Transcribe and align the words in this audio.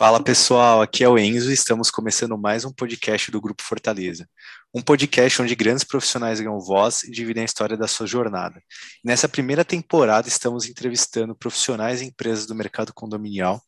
Fala 0.00 0.18
pessoal, 0.24 0.80
aqui 0.80 1.04
é 1.04 1.08
o 1.10 1.18
Enzo 1.18 1.50
e 1.50 1.52
estamos 1.52 1.90
começando 1.90 2.34
mais 2.38 2.64
um 2.64 2.72
podcast 2.72 3.30
do 3.30 3.38
Grupo 3.38 3.62
Fortaleza. 3.62 4.26
Um 4.72 4.80
podcast 4.80 5.42
onde 5.42 5.56
grandes 5.56 5.82
profissionais 5.82 6.38
ganham 6.38 6.60
voz 6.60 7.02
e 7.02 7.10
dividem 7.10 7.42
a 7.42 7.44
história 7.44 7.76
da 7.76 7.88
sua 7.88 8.06
jornada. 8.06 8.62
nessa 9.04 9.28
primeira 9.28 9.64
temporada 9.64 10.28
estamos 10.28 10.68
entrevistando 10.68 11.34
profissionais 11.34 12.00
e 12.00 12.04
empresas 12.04 12.46
do 12.46 12.54
mercado 12.54 12.94
condominial. 12.94 13.60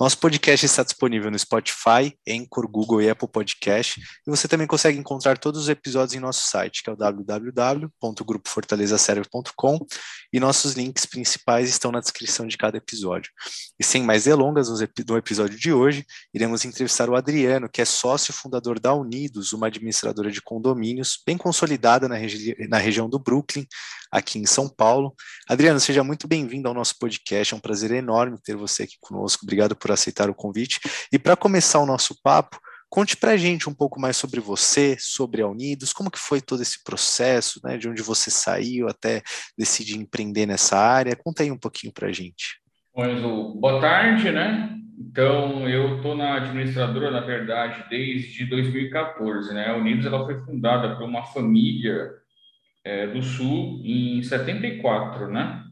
Nosso 0.00 0.18
podcast 0.18 0.66
está 0.66 0.82
disponível 0.82 1.30
no 1.30 1.38
Spotify, 1.38 2.12
Anchor, 2.28 2.68
Google 2.68 3.00
e 3.00 3.08
Apple 3.08 3.28
Podcast. 3.28 4.00
E 4.26 4.30
você 4.30 4.48
também 4.48 4.66
consegue 4.66 4.98
encontrar 4.98 5.38
todos 5.38 5.62
os 5.62 5.68
episódios 5.68 6.14
em 6.14 6.20
nosso 6.20 6.48
site, 6.48 6.82
que 6.82 6.90
é 6.90 6.92
o 6.92 6.96
www.grupofortalezaserve.com 6.96 9.86
e 10.32 10.40
nossos 10.40 10.72
links 10.72 11.06
principais 11.06 11.68
estão 11.68 11.92
na 11.92 12.00
descrição 12.00 12.44
de 12.46 12.56
cada 12.56 12.76
episódio. 12.76 13.30
E 13.78 13.84
sem 13.84 14.02
mais 14.02 14.24
delongas, 14.24 14.68
no 14.68 15.16
episódio 15.16 15.56
de 15.56 15.72
hoje, 15.72 16.04
iremos 16.34 16.64
entrevistar 16.64 17.08
o 17.08 17.14
Adriano, 17.14 17.68
que 17.68 17.80
é 17.80 17.84
sócio 17.84 18.32
fundador 18.32 18.80
da 18.80 18.92
Unidos, 18.94 19.52
uma 19.52 19.68
administradora 19.68 20.28
de 20.30 20.39
de 20.40 20.44
condomínios, 20.44 21.22
bem 21.26 21.36
consolidada 21.36 22.08
na, 22.08 22.16
regi 22.16 22.56
na 22.68 22.78
região 22.78 23.08
do 23.08 23.18
Brooklyn, 23.18 23.66
aqui 24.10 24.38
em 24.38 24.46
São 24.46 24.68
Paulo. 24.68 25.14
Adriano, 25.48 25.78
seja 25.78 26.02
muito 26.02 26.26
bem-vindo 26.26 26.66
ao 26.66 26.74
nosso 26.74 26.98
podcast, 26.98 27.54
é 27.54 27.56
um 27.56 27.60
prazer 27.60 27.90
enorme 27.92 28.38
ter 28.42 28.56
você 28.56 28.84
aqui 28.84 28.96
conosco, 29.00 29.44
obrigado 29.44 29.76
por 29.76 29.92
aceitar 29.92 30.28
o 30.30 30.34
convite. 30.34 30.80
E 31.12 31.18
para 31.18 31.36
começar 31.36 31.78
o 31.78 31.86
nosso 31.86 32.16
papo, 32.22 32.58
Conte 32.92 33.16
para 33.16 33.30
a 33.30 33.36
gente 33.36 33.70
um 33.70 33.72
pouco 33.72 34.00
mais 34.00 34.16
sobre 34.16 34.40
você, 34.40 34.96
sobre 34.98 35.42
a 35.42 35.46
Unidos, 35.46 35.92
como 35.92 36.10
que 36.10 36.18
foi 36.18 36.40
todo 36.40 36.60
esse 36.60 36.82
processo, 36.82 37.60
né, 37.62 37.78
de 37.78 37.88
onde 37.88 38.02
você 38.02 38.32
saiu 38.32 38.88
até 38.88 39.22
decidir 39.56 39.96
empreender 39.96 40.44
nessa 40.44 40.76
área. 40.76 41.14
Conta 41.14 41.44
aí 41.44 41.52
um 41.52 41.56
pouquinho 41.56 41.92
para 41.92 42.08
a 42.08 42.12
gente. 42.12 42.60
Boa 43.60 43.80
tarde, 43.80 44.32
né? 44.32 44.76
Então, 45.00 45.66
eu 45.66 45.96
estou 45.96 46.14
na 46.14 46.34
administradora, 46.34 47.10
na 47.10 47.20
verdade, 47.20 47.88
desde 47.88 48.44
2014, 48.44 49.54
né? 49.54 49.70
A 49.70 49.76
Unidos 49.76 50.04
ela 50.04 50.26
foi 50.26 50.38
fundada 50.44 50.94
por 50.94 51.04
uma 51.04 51.24
família 51.24 52.10
é, 52.84 53.06
do 53.06 53.22
Sul 53.22 53.80
em 53.82 54.22
74, 54.22 55.26
né? 55.28 55.64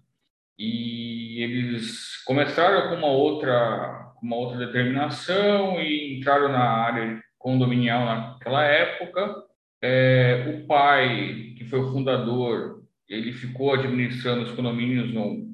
E 0.58 1.42
eles 1.42 2.22
começaram 2.24 2.88
com 2.88 2.96
uma 2.96 3.08
outra, 3.08 4.14
uma 4.22 4.34
outra 4.36 4.66
determinação 4.66 5.78
e 5.78 6.16
entraram 6.18 6.48
na 6.48 6.64
área 6.64 7.22
condominial 7.38 8.06
naquela 8.06 8.64
época. 8.64 9.44
É, 9.82 10.56
o 10.56 10.66
pai, 10.66 11.54
que 11.58 11.66
foi 11.66 11.80
o 11.80 11.92
fundador, 11.92 12.82
ele 13.06 13.32
ficou 13.32 13.74
administrando 13.74 14.44
os 14.44 14.52
condomínios 14.52 15.12
no 15.12 15.47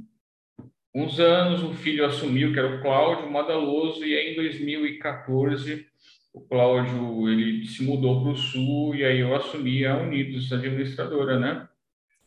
uns 0.94 1.18
anos, 1.18 1.62
o 1.62 1.74
filho 1.74 2.06
assumiu, 2.06 2.52
que 2.52 2.58
era 2.58 2.76
o 2.76 2.80
Cláudio 2.80 3.30
Madaloso, 3.30 4.04
e 4.04 4.14
aí 4.16 4.32
em 4.32 4.36
2014 4.36 5.86
o 6.32 6.40
Cláudio 6.40 7.28
ele 7.28 7.66
se 7.66 7.82
mudou 7.82 8.22
para 8.22 8.32
o 8.32 8.36
Sul 8.36 8.94
e 8.94 9.04
aí 9.04 9.20
eu 9.20 9.34
assumi 9.34 9.86
a 9.86 9.96
Unidos, 9.96 10.52
administradora, 10.52 11.38
né? 11.38 11.68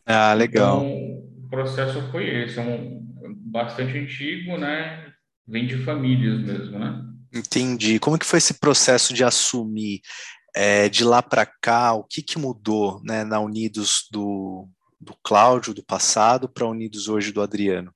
Ah, 0.06 0.32
legal. 0.32 0.78
Então, 0.78 1.44
o 1.44 1.48
processo 1.50 2.00
foi 2.10 2.26
esse, 2.26 2.58
é 2.58 2.62
um 2.62 3.06
bastante 3.36 3.98
antigo, 3.98 4.56
né? 4.56 5.12
Vem 5.46 5.66
de 5.66 5.76
famílias 5.84 6.40
mesmo, 6.40 6.78
né? 6.78 7.04
Entendi. 7.34 7.98
Como 7.98 8.18
que 8.18 8.24
foi 8.24 8.38
esse 8.38 8.54
processo 8.54 9.12
de 9.12 9.22
assumir 9.22 10.00
é, 10.54 10.88
de 10.88 11.04
lá 11.04 11.22
para 11.22 11.44
cá? 11.44 11.92
O 11.92 12.04
que, 12.04 12.22
que 12.22 12.38
mudou 12.38 13.02
né, 13.04 13.24
na 13.24 13.40
Unidos 13.40 14.08
do, 14.10 14.66
do 14.98 15.14
Cláudio 15.22 15.74
do 15.74 15.84
passado 15.84 16.48
para 16.48 16.64
a 16.64 16.70
Unidos 16.70 17.08
hoje 17.08 17.30
do 17.30 17.42
Adriano? 17.42 17.92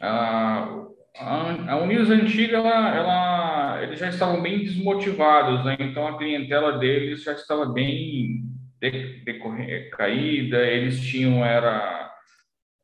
A, 0.00 0.86
a, 1.18 1.76
Unidos 1.76 2.10
antiga, 2.10 2.58
ela, 2.58 2.94
ela, 2.94 3.82
eles 3.82 3.98
já 3.98 4.08
estavam 4.08 4.42
bem 4.42 4.60
desmotivados, 4.60 5.64
né? 5.64 5.76
Então 5.80 6.06
a 6.06 6.18
clientela 6.18 6.78
deles 6.78 7.22
já 7.22 7.32
estava 7.32 7.66
bem 7.66 8.44
decaída, 8.80 10.58
eles 10.58 11.00
tinham 11.00 11.44
era 11.44 12.12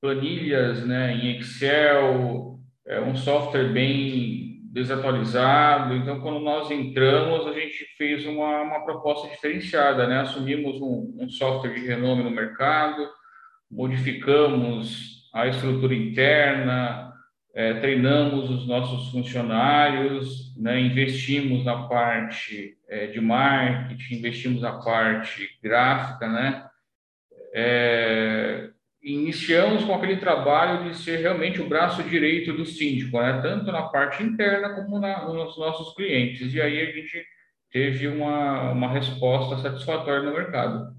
planilhas, 0.00 0.84
né, 0.84 1.14
em 1.14 1.38
Excel, 1.38 2.58
é, 2.86 3.00
um 3.00 3.14
software 3.14 3.72
bem 3.72 4.60
desatualizado. 4.72 5.94
Então, 5.94 6.20
quando 6.20 6.40
nós 6.40 6.70
entramos, 6.70 7.46
a 7.46 7.52
gente 7.52 7.84
fez 7.96 8.26
uma, 8.26 8.62
uma 8.62 8.84
proposta 8.84 9.28
diferenciada, 9.28 10.06
né? 10.06 10.20
Assumimos 10.20 10.80
um, 10.80 11.14
um 11.20 11.28
software 11.28 11.74
de 11.74 11.86
renome 11.86 12.24
no 12.24 12.30
mercado, 12.30 13.06
modificamos 13.70 15.21
a 15.32 15.46
estrutura 15.46 15.94
interna, 15.94 17.12
é, 17.54 17.74
treinamos 17.74 18.50
os 18.50 18.66
nossos 18.66 19.10
funcionários, 19.10 20.56
né, 20.56 20.80
investimos 20.80 21.64
na 21.64 21.86
parte 21.86 22.76
é, 22.88 23.06
de 23.06 23.20
marketing, 23.20 24.14
investimos 24.16 24.62
na 24.62 24.72
parte 24.72 25.48
gráfica, 25.62 26.28
né, 26.28 26.66
é, 27.54 28.70
iniciamos 29.02 29.84
com 29.84 29.94
aquele 29.94 30.16
trabalho 30.16 30.88
de 30.88 30.96
ser 30.96 31.18
realmente 31.18 31.60
o 31.60 31.68
braço 31.68 32.02
direito 32.02 32.52
do 32.52 32.64
síndico, 32.64 33.20
né, 33.20 33.40
tanto 33.42 33.70
na 33.70 33.82
parte 33.82 34.22
interna 34.22 34.74
como 34.74 34.98
na, 34.98 35.24
nos 35.26 35.56
nossos 35.58 35.94
clientes, 35.94 36.54
e 36.54 36.60
aí 36.60 36.80
a 36.80 36.92
gente 36.92 37.24
teve 37.70 38.06
uma, 38.06 38.70
uma 38.70 38.92
resposta 38.92 39.56
satisfatória 39.62 40.22
no 40.22 40.34
mercado. 40.34 40.94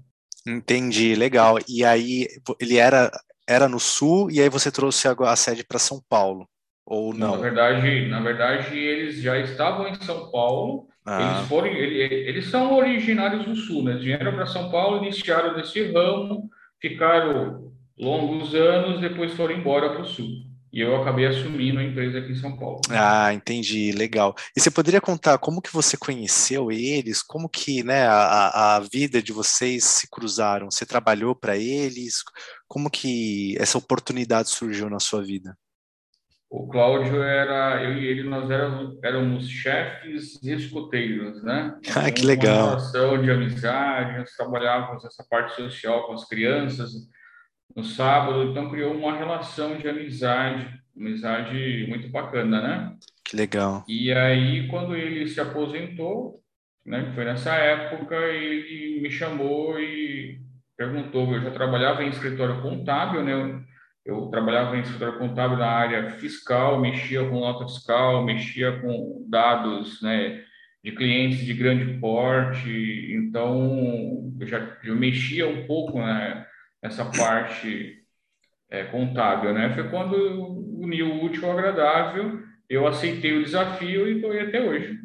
Entendi, 0.46 1.14
legal. 1.14 1.56
E 1.68 1.84
aí 1.84 2.26
ele 2.60 2.76
era 2.76 3.10
era 3.46 3.68
no 3.68 3.78
Sul 3.78 4.30
e 4.30 4.40
aí 4.40 4.48
você 4.48 4.70
trouxe 4.70 5.06
a, 5.08 5.12
a 5.12 5.36
sede 5.36 5.64
para 5.64 5.78
São 5.78 6.02
Paulo, 6.08 6.48
ou 6.84 7.14
não? 7.14 7.36
Na 7.36 7.42
verdade, 7.42 8.08
na 8.08 8.20
verdade, 8.20 8.78
eles 8.78 9.16
já 9.20 9.38
estavam 9.38 9.88
em 9.88 9.94
São 9.94 10.30
Paulo. 10.30 10.88
Ah. 11.06 11.36
Eles 11.36 11.48
foram, 11.48 11.66
eles, 11.68 12.28
eles 12.28 12.50
são 12.50 12.74
originários 12.74 13.44
do 13.44 13.54
Sul, 13.54 13.84
né? 13.84 13.92
Eles 13.92 14.04
vieram 14.04 14.32
para 14.32 14.46
São 14.46 14.70
Paulo, 14.70 15.02
iniciaram 15.04 15.54
nesse 15.56 15.92
ramo, 15.92 16.48
ficaram 16.80 17.72
longos 17.98 18.54
anos, 18.54 19.00
depois 19.00 19.32
foram 19.34 19.54
embora 19.54 19.90
para 19.90 20.02
o 20.02 20.06
Sul. 20.06 20.53
E 20.74 20.80
eu 20.80 21.00
acabei 21.00 21.24
assumindo 21.24 21.78
a 21.78 21.84
empresa 21.84 22.18
aqui 22.18 22.32
em 22.32 22.34
São 22.34 22.56
Paulo. 22.56 22.80
Ah, 22.90 23.32
entendi, 23.32 23.92
legal. 23.92 24.34
E 24.56 24.60
você 24.60 24.72
poderia 24.72 25.00
contar 25.00 25.38
como 25.38 25.62
que 25.62 25.72
você 25.72 25.96
conheceu 25.96 26.72
eles? 26.72 27.22
Como 27.22 27.48
que 27.48 27.84
né, 27.84 28.08
a, 28.08 28.74
a 28.74 28.80
vida 28.80 29.22
de 29.22 29.32
vocês 29.32 29.84
se 29.84 30.10
cruzaram? 30.10 30.68
Você 30.68 30.84
trabalhou 30.84 31.32
para 31.32 31.56
eles? 31.56 32.24
Como 32.66 32.90
que 32.90 33.56
essa 33.56 33.78
oportunidade 33.78 34.48
surgiu 34.48 34.90
na 34.90 34.98
sua 34.98 35.22
vida? 35.22 35.56
O 36.50 36.66
Cláudio 36.66 37.22
era, 37.22 37.80
eu 37.84 37.96
e 37.96 38.06
ele, 38.06 38.24
nós 38.24 38.50
éramos, 38.50 38.98
éramos 39.04 39.48
chefes 39.48 40.42
e 40.42 40.52
escuteiros, 40.52 41.40
né? 41.44 41.78
ah, 41.94 42.10
que 42.10 42.26
legal. 42.26 42.56
Uma 42.56 42.70
relação 42.70 43.22
de 43.22 43.30
amizade, 43.30 44.18
nós 44.18 44.30
trabalhávamos 44.32 45.04
essa 45.04 45.24
parte 45.30 45.54
social 45.54 46.04
com 46.08 46.14
as 46.14 46.24
crianças, 46.24 46.90
no 47.74 47.84
sábado, 47.84 48.44
então 48.44 48.70
criou 48.70 48.94
uma 48.94 49.16
relação 49.16 49.76
de 49.76 49.88
amizade, 49.88 50.68
amizade 50.96 51.86
muito 51.88 52.08
bacana, 52.08 52.60
né? 52.60 52.96
Que 53.24 53.36
legal. 53.36 53.84
E 53.88 54.12
aí, 54.12 54.68
quando 54.68 54.94
ele 54.94 55.26
se 55.26 55.40
aposentou, 55.40 56.40
né, 56.84 57.10
foi 57.14 57.24
nessa 57.24 57.54
época, 57.54 58.14
ele 58.14 59.00
me 59.00 59.10
chamou 59.10 59.80
e 59.80 60.40
perguntou, 60.76 61.32
eu 61.32 61.42
já 61.42 61.50
trabalhava 61.50 62.04
em 62.04 62.10
escritório 62.10 62.60
contábil, 62.60 63.22
né? 63.22 63.64
Eu 64.04 64.26
trabalhava 64.26 64.76
em 64.76 64.80
escritório 64.80 65.18
contábil 65.18 65.56
na 65.56 65.66
área 65.66 66.10
fiscal, 66.10 66.78
mexia 66.78 67.26
com 67.26 67.40
nota 67.40 67.64
fiscal, 67.66 68.22
mexia 68.22 68.78
com 68.80 69.24
dados, 69.28 70.02
né, 70.02 70.44
de 70.82 70.92
clientes 70.92 71.38
de 71.38 71.54
grande 71.54 71.98
porte, 71.98 72.68
então 73.14 74.30
eu 74.38 74.46
já 74.46 74.76
eu 74.84 74.94
mexia 74.94 75.48
um 75.48 75.66
pouco, 75.66 75.98
né, 75.98 76.46
essa 76.84 77.06
parte 77.06 78.04
é, 78.70 78.84
contábil, 78.84 79.54
né? 79.54 79.72
Foi 79.74 79.88
quando 79.88 80.14
uniu 80.78 81.06
o 81.06 81.24
útil 81.24 81.46
ao 81.46 81.58
agradável, 81.58 82.40
eu 82.68 82.86
aceitei 82.86 83.32
o 83.32 83.42
desafio 83.42 84.06
e 84.06 84.16
estou 84.16 84.30
aí 84.30 84.40
até 84.40 84.60
hoje. 84.60 84.98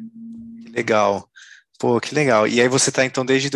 Que 0.62 0.72
legal. 0.72 1.26
Pô, 1.78 1.98
que 1.98 2.14
legal. 2.14 2.46
E 2.46 2.60
aí 2.60 2.68
você 2.68 2.90
está, 2.90 3.06
então, 3.06 3.24
desde, 3.24 3.48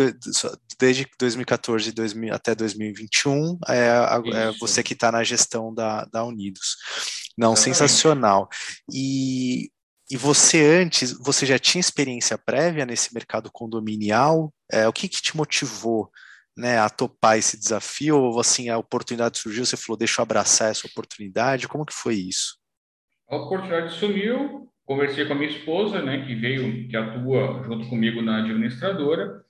desde 0.79 1.07
2014 1.19 1.91
2000, 1.91 2.33
até 2.33 2.55
2021, 2.55 3.59
é, 3.69 3.87
é 4.33 4.51
você 4.59 4.81
que 4.81 4.93
está 4.93 5.11
na 5.11 5.23
gestão 5.23 5.71
da, 5.71 6.05
da 6.05 6.23
Unidos. 6.23 6.77
Não, 7.37 7.53
Exatamente. 7.53 7.77
sensacional. 7.77 8.49
E, 8.91 9.69
e 10.09 10.17
você 10.17 10.65
antes, 10.65 11.11
você 11.11 11.45
já 11.45 11.59
tinha 11.59 11.79
experiência 11.79 12.35
prévia 12.35 12.87
nesse 12.87 13.13
mercado 13.13 13.51
condominial? 13.53 14.51
É, 14.71 14.87
o 14.87 14.93
que, 14.93 15.07
que 15.07 15.21
te 15.21 15.37
motivou 15.37 16.09
né, 16.57 16.77
a 16.79 16.89
topar 16.89 17.37
esse 17.37 17.57
desafio? 17.57 18.17
Ou 18.17 18.39
assim, 18.39 18.69
a 18.69 18.77
oportunidade 18.77 19.37
surgiu, 19.37 19.65
você 19.65 19.77
falou, 19.77 19.97
deixa 19.97 20.21
eu 20.21 20.23
abraçar 20.23 20.71
essa 20.71 20.87
oportunidade? 20.87 21.67
Como 21.67 21.85
que 21.85 21.93
foi 21.93 22.15
isso? 22.15 22.57
A 23.29 23.37
oportunidade 23.37 23.93
sumiu, 23.93 24.69
conversei 24.85 25.25
com 25.25 25.33
a 25.33 25.35
minha 25.35 25.49
esposa, 25.49 26.01
né, 26.01 26.25
que 26.25 26.35
veio, 26.35 26.87
que 26.87 26.95
atua 26.95 27.63
junto 27.65 27.87
comigo 27.89 28.21
na 28.21 28.39
administradora, 28.39 29.43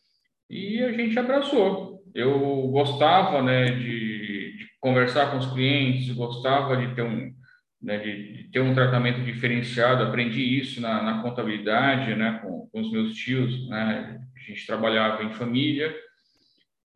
e 0.49 0.81
a 0.81 0.91
gente 0.91 1.17
abraçou. 1.19 2.03
Eu 2.13 2.39
gostava, 2.69 3.41
né, 3.41 3.65
de, 3.71 4.57
de 4.57 4.67
conversar 4.79 5.31
com 5.31 5.37
os 5.37 5.51
clientes, 5.51 6.15
gostava 6.15 6.77
de 6.77 6.95
ter 6.95 7.01
um, 7.01 7.33
né, 7.81 7.97
de, 7.97 8.33
de, 8.33 8.51
ter 8.51 8.61
um 8.61 8.73
tratamento 8.73 9.21
diferenciado. 9.21 10.03
Aprendi 10.03 10.41
isso 10.41 10.79
na, 10.79 11.03
na 11.03 11.21
contabilidade, 11.21 12.15
né, 12.15 12.39
com, 12.41 12.69
com, 12.71 12.81
os 12.81 12.91
meus 12.91 13.13
tios. 13.15 13.67
Né, 13.67 14.21
a 14.35 14.39
gente 14.39 14.65
trabalhava 14.65 15.23
em 15.23 15.33
família. 15.33 15.93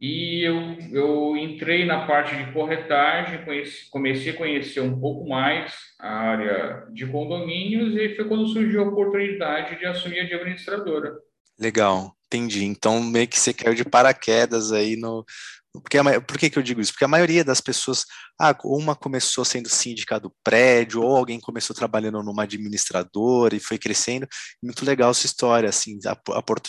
E 0.01 0.43
eu, 0.43 0.77
eu 0.91 1.35
entrei 1.35 1.85
na 1.85 2.07
parte 2.07 2.33
de 2.35 2.53
corretagem, 2.53 3.43
conheci, 3.43 3.89
comecei 3.89 4.31
a 4.31 4.37
conhecer 4.37 4.79
um 4.79 4.97
pouco 4.97 5.27
mais 5.27 5.73
a 5.99 6.09
área 6.09 6.87
de 6.93 7.05
condomínios 7.05 7.95
e 7.95 8.15
foi 8.15 8.25
quando 8.25 8.47
surgiu 8.47 8.81
a 8.81 8.87
oportunidade 8.87 9.77
de 9.77 9.85
assumir 9.85 10.21
a 10.21 10.25
de 10.25 10.33
administradora. 10.33 11.17
Legal, 11.59 12.15
entendi. 12.27 12.63
Então, 12.63 13.03
meio 13.03 13.27
que 13.27 13.37
você 13.37 13.53
caiu 13.53 13.75
de 13.75 13.83
paraquedas 13.83 14.71
aí 14.71 14.95
no, 14.95 15.25
porque 15.73 15.97
a, 15.97 16.21
por 16.21 16.37
que, 16.37 16.49
que 16.49 16.57
eu 16.57 16.63
digo 16.63 16.81
isso? 16.81 16.91
Porque 16.91 17.05
a 17.05 17.09
maioria 17.09 17.43
das 17.43 17.61
pessoas, 17.61 18.05
ah, 18.39 18.55
uma 18.63 18.95
começou 18.95 19.45
sendo 19.45 19.69
síndica 19.69 20.19
do 20.19 20.33
prédio, 20.43 21.01
ou 21.01 21.15
alguém 21.15 21.39
começou 21.39 21.75
trabalhando 21.75 22.23
numa 22.23 22.43
administradora 22.43 23.55
e 23.55 23.59
foi 23.59 23.77
crescendo. 23.77 24.27
Muito 24.63 24.83
legal 24.83 25.11
essa 25.11 25.25
história, 25.25 25.69
assim, 25.69 25.99
a, 26.05 26.17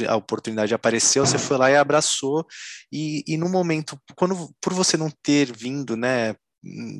a 0.08 0.16
oportunidade 0.16 0.74
apareceu, 0.74 1.24
você 1.24 1.38
foi 1.38 1.56
lá 1.56 1.70
e 1.70 1.76
abraçou, 1.76 2.46
e, 2.92 3.24
e 3.26 3.36
no 3.36 3.48
momento, 3.48 3.98
quando 4.16 4.50
por 4.60 4.74
você 4.74 4.96
não 4.96 5.10
ter 5.22 5.50
vindo, 5.56 5.96
né, 5.96 6.34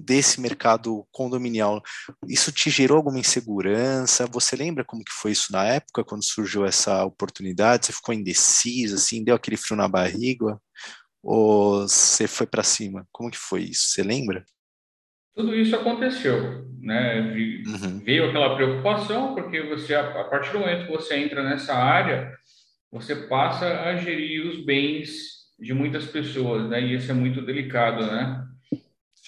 desse 0.05 0.41
mercado 0.41 1.07
condominial, 1.13 1.83
isso 2.27 2.51
te 2.51 2.71
gerou 2.71 2.97
alguma 2.97 3.19
insegurança? 3.19 4.27
Você 4.27 4.57
lembra 4.57 4.85
como 4.85 5.05
que 5.05 5.13
foi 5.13 5.33
isso 5.33 5.53
na 5.53 5.65
época, 5.65 6.05
quando 6.05 6.25
surgiu 6.25 6.65
essa 6.65 7.05
oportunidade? 7.05 7.87
Você 7.87 7.93
ficou 7.93 8.15
indeciso, 8.15 8.95
assim, 8.95 9.23
deu 9.23 9.35
aquele 9.35 9.57
frio 9.57 9.77
na 9.77 9.89
barriga? 9.89 10.59
Ou 11.23 11.83
você 11.83 12.27
foi 12.27 12.47
para 12.47 12.63
cima? 12.63 13.07
Como 13.13 13.31
que 13.31 13.39
foi 13.39 13.63
isso? 13.63 13.89
Você 13.89 14.03
lembra? 14.03 14.45
Tudo 15.35 15.55
isso 15.55 15.77
aconteceu, 15.77 16.67
né? 16.81 17.21
Uhum. 17.67 18.01
Veio 18.01 18.29
aquela 18.29 18.57
preocupação 18.57 19.35
porque 19.35 19.63
você 19.63 19.95
a 19.95 20.25
partir 20.25 20.53
do 20.53 20.61
momento 20.61 20.87
que 20.87 20.93
você 20.93 21.17
entra 21.17 21.43
nessa 21.43 21.75
área, 21.75 22.35
você 22.91 23.15
passa 23.15 23.83
a 23.83 23.97
gerir 23.97 24.47
os 24.47 24.65
bens 24.65 25.41
de 25.59 25.73
muitas 25.75 26.07
pessoas, 26.07 26.69
né? 26.69 26.81
E 26.81 26.95
isso 26.95 27.11
é 27.11 27.15
muito 27.15 27.43
delicado, 27.43 28.05
né? 28.07 28.47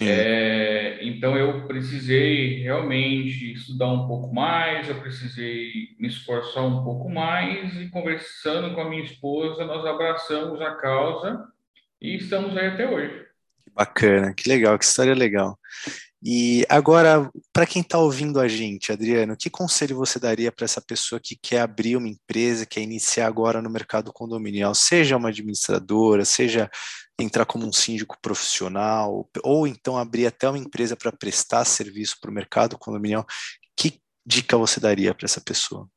É, 0.01 0.97
então 1.03 1.37
eu 1.37 1.67
precisei 1.67 2.63
realmente 2.63 3.53
estudar 3.53 3.87
um 3.89 4.07
pouco 4.07 4.33
mais, 4.33 4.89
eu 4.89 4.99
precisei 4.99 5.95
me 5.99 6.07
esforçar 6.07 6.65
um 6.65 6.83
pouco 6.83 7.07
mais 7.07 7.79
e 7.79 7.89
conversando 7.89 8.73
com 8.73 8.81
a 8.81 8.89
minha 8.89 9.03
esposa 9.03 9.63
nós 9.65 9.85
abraçamos 9.85 10.59
a 10.61 10.71
causa 10.75 11.47
e 12.03 12.17
estamos 12.17 12.55
aí 12.57 12.67
até 12.67 12.87
hoje. 12.87 13.25
Que 13.63 13.71
bacana, 13.71 14.33
que 14.33 14.49
legal, 14.49 14.77
que 14.77 14.83
história 14.83 15.15
legal. 15.15 15.57
E 16.21 16.65
agora, 16.69 17.29
para 17.51 17.65
quem 17.65 17.81
está 17.81 17.97
ouvindo 17.97 18.39
a 18.39 18.47
gente, 18.47 18.91
Adriano, 18.91 19.35
que 19.35 19.49
conselho 19.49 19.95
você 19.95 20.19
daria 20.19 20.51
para 20.51 20.65
essa 20.65 20.81
pessoa 20.81 21.19
que 21.21 21.35
quer 21.35 21.61
abrir 21.61 21.95
uma 21.95 22.07
empresa, 22.07 22.65
quer 22.65 22.81
iniciar 22.81 23.27
agora 23.27 23.61
no 23.61 23.69
mercado 23.69 24.11
condominial, 24.11 24.75
seja 24.75 25.17
uma 25.17 25.29
administradora, 25.29 26.23
seja 26.23 26.69
entrar 27.19 27.45
como 27.45 27.65
um 27.65 27.73
síndico 27.73 28.17
profissional, 28.21 29.29
ou 29.43 29.67
então 29.67 29.97
abrir 29.97 30.25
até 30.25 30.47
uma 30.47 30.57
empresa 30.57 30.95
para 30.95 31.11
prestar 31.11 31.65
serviço 31.65 32.17
para 32.19 32.31
o 32.31 32.33
mercado 32.33 32.77
condominial? 32.77 33.25
Que 33.77 33.99
dica 34.25 34.57
você 34.57 34.79
daria 34.79 35.13
para 35.13 35.25
essa 35.25 35.41
pessoa? 35.41 35.87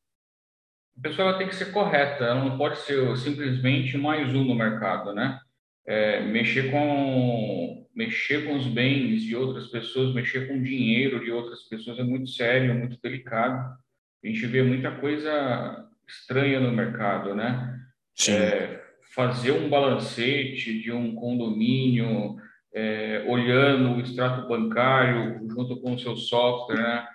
A 0.99 1.03
pessoa 1.03 1.39
tem 1.39 1.49
que 1.49 1.55
ser 1.55 1.73
correta, 1.73 2.25
ela 2.25 2.45
não 2.45 2.57
pode 2.57 2.79
ser 2.81 3.17
simplesmente 3.17 3.97
mais 3.97 4.35
um 4.35 4.45
no 4.45 4.55
mercado, 4.55 5.13
né? 5.13 5.39
É, 5.87 6.21
mexer 6.21 6.71
com 6.71 7.87
mexer 7.95 8.47
com 8.47 8.57
os 8.57 8.67
bens 8.67 9.23
de 9.23 9.35
outras 9.35 9.69
pessoas, 9.69 10.15
mexer 10.15 10.47
com 10.47 10.59
o 10.59 10.63
dinheiro 10.63 11.25
de 11.25 11.33
outras 11.33 11.63
pessoas 11.63 11.99
é 11.99 12.03
muito 12.03 12.29
sério, 12.29 12.71
é 12.71 12.75
muito 12.75 13.01
delicado. 13.01 13.75
A 14.23 14.27
gente 14.27 14.47
vê 14.47 14.63
muita 14.63 14.91
coisa 14.91 15.89
estranha 16.07 16.61
no 16.61 16.71
mercado, 16.73 17.35
né? 17.35 17.81
É, 18.29 18.83
fazer 19.15 19.53
um 19.53 19.71
balancete 19.71 20.79
de 20.79 20.93
um 20.93 21.15
condomínio, 21.15 22.37
é, 22.75 23.25
olhando 23.27 23.95
o 23.95 24.01
extrato 24.01 24.47
bancário 24.47 25.49
junto 25.49 25.81
com 25.81 25.95
o 25.95 25.99
seu 25.99 26.17
software, 26.17 26.77
né? 26.77 27.07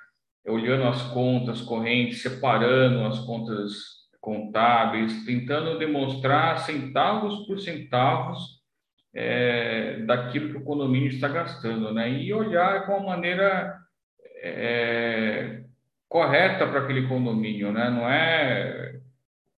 olhando 0.47 0.85
as 0.85 1.03
contas 1.11 1.61
correntes, 1.61 2.23
separando 2.23 3.05
as 3.05 3.19
contas 3.19 4.01
contábeis, 4.19 5.23
tentando 5.25 5.77
demonstrar 5.77 6.57
centavos 6.59 7.45
por 7.45 7.59
centavos 7.59 8.60
é, 9.13 9.97
daquilo 10.05 10.49
que 10.49 10.57
o 10.57 10.63
condomínio 10.63 11.09
está 11.09 11.27
gastando, 11.27 11.93
né? 11.93 12.11
E 12.11 12.33
olhar 12.33 12.85
com 12.85 12.97
uma 12.97 13.15
maneira 13.15 13.77
é, 14.41 15.61
correta 16.07 16.67
para 16.67 16.81
aquele 16.81 17.07
condomínio, 17.07 17.71
né? 17.71 17.89
Não 17.89 18.09
é 18.09 18.99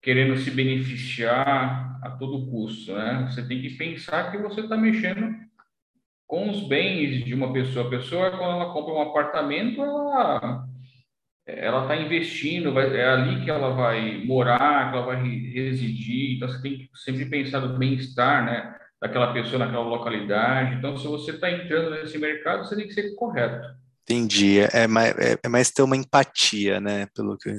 querendo 0.00 0.37
se 0.37 0.50
beneficiar 0.50 1.99
a 2.02 2.10
todo 2.10 2.50
custo, 2.50 2.93
né? 2.94 3.28
Você 3.31 3.46
tem 3.46 3.60
que 3.60 3.70
pensar 3.70 4.31
que 4.31 4.38
você 4.38 4.62
está 4.62 4.76
mexendo 4.76 5.34
com 6.26 6.50
os 6.50 6.66
bens 6.66 7.25
de 7.25 7.34
uma 7.34 7.52
pessoa. 7.52 7.87
A 7.87 7.90
pessoa, 7.90 8.31
quando 8.31 8.52
ela 8.52 8.72
compra 8.72 8.94
um 8.94 9.02
apartamento, 9.02 9.82
ela 9.82 10.66
ela 11.44 11.82
está 11.82 11.96
investindo, 11.96 12.72
vai, 12.72 12.96
é 12.96 13.08
ali 13.08 13.44
que 13.44 13.50
ela 13.50 13.70
vai 13.70 14.25
morar, 14.25 14.90
que 14.90 14.96
ela 14.96 15.06
vai 15.06 15.22
residir. 15.22 16.37
Então, 16.37 16.49
você 16.49 16.62
tem 16.62 16.78
que 16.78 16.88
sempre 16.94 17.26
pensar 17.26 17.60
no 17.60 17.76
bem-estar, 17.76 18.44
né? 18.44 18.76
Daquela 19.02 19.32
pessoa 19.32 19.58
naquela 19.58 19.82
localidade. 19.82 20.76
Então, 20.76 20.96
se 20.96 21.08
você 21.08 21.32
está 21.32 21.50
entrando 21.50 21.90
nesse 21.90 22.16
mercado, 22.19 22.64
você 22.64 22.76
tem 22.76 22.87
que 22.87 22.94
ser 22.94 23.12
correto. 23.16 23.66
Entendi. 24.02 24.60
É, 24.60 24.84
é 24.84 24.87
mais, 24.87 25.19
é, 25.19 25.37
é 25.43 25.49
mais 25.49 25.72
ter 25.72 25.82
uma 25.82 25.96
empatia, 25.96 26.81
né? 26.81 27.08
Pelo 27.12 27.37
que, 27.37 27.50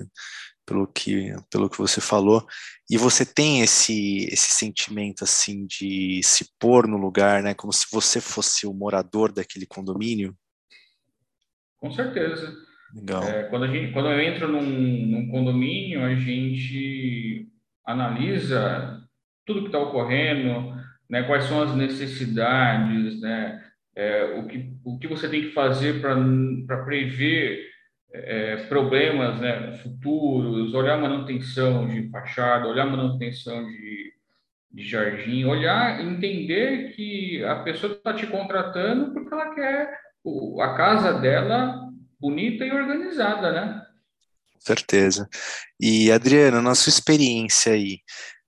pelo 0.65 0.87
que, 0.87 1.35
pelo 1.51 1.69
que 1.69 1.77
você 1.77 1.99
falou. 1.99 2.47
E 2.89 2.97
você 2.97 3.25
tem 3.25 3.59
esse, 3.59 4.25
esse 4.31 4.55
sentimento, 4.55 5.25
assim, 5.25 5.65
de 5.65 6.21
se 6.23 6.49
pôr 6.57 6.87
no 6.87 6.95
lugar, 6.95 7.43
né? 7.43 7.53
Como 7.53 7.73
se 7.73 7.87
você 7.91 8.21
fosse 8.21 8.65
o 8.65 8.73
morador 8.73 9.29
daquele 9.29 9.65
condomínio? 9.65 10.33
Com 11.77 11.91
certeza. 11.91 12.55
Legal. 12.95 13.23
É, 13.23 13.43
quando, 13.49 13.65
a 13.65 13.67
gente, 13.67 13.91
quando 13.91 14.07
eu 14.07 14.21
entro 14.21 14.47
num, 14.47 14.61
num 14.61 15.27
condomínio, 15.29 16.05
a 16.05 16.15
gente 16.15 17.49
analisa 17.85 19.03
tudo 19.45 19.61
que 19.61 19.65
está 19.67 19.79
ocorrendo, 19.79 20.72
né, 21.09 21.23
quais 21.23 21.45
são 21.45 21.61
as 21.61 21.75
necessidades, 21.75 23.19
né, 23.21 23.63
é, 23.95 24.25
o, 24.39 24.47
que, 24.47 24.73
o 24.83 24.97
que 24.97 25.07
você 25.07 25.29
tem 25.29 25.41
que 25.41 25.51
fazer 25.51 26.01
para 26.01 26.83
prever 26.83 27.67
é, 28.11 28.57
problemas 28.67 29.39
né, 29.39 29.77
futuros, 29.83 30.73
olhar 30.73 30.97
manutenção 30.97 31.87
de 31.87 32.09
fachada, 32.09 32.67
olhar 32.67 32.85
manutenção 32.85 33.65
de, 33.65 34.13
de 34.71 34.83
jardim, 34.83 35.45
olhar, 35.45 36.01
entender 36.01 36.93
que 36.95 37.43
a 37.43 37.55
pessoa 37.57 37.93
está 37.93 38.13
te 38.13 38.27
contratando 38.27 39.13
porque 39.13 39.33
ela 39.33 39.53
quer 39.53 39.99
a 40.61 40.73
casa 40.75 41.19
dela 41.19 41.89
bonita 42.19 42.65
e 42.65 42.71
organizada, 42.71 43.51
né? 43.51 43.83
certeza. 44.63 45.27
E 45.79 46.11
Adriano, 46.11 46.61
na 46.61 46.73
sua 46.73 46.89
experiência 46.89 47.73
aí, 47.73 47.99